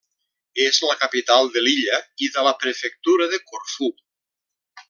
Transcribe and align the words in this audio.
És 0.63 0.79
la 0.91 0.95
capital 1.01 1.51
de 1.57 1.63
l'illa 1.67 2.01
i 2.29 2.33
de 2.39 2.47
la 2.51 2.57
prefectura 2.65 3.31
de 3.35 3.43
Corfú. 3.53 3.95